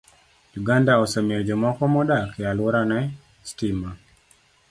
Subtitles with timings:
[0.61, 2.99] Uganda osemiyo jomoko modak e alworane
[3.47, 3.89] sitima.